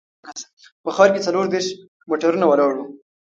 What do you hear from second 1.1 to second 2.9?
کې څلور دیرش موټرونه ولاړ وو.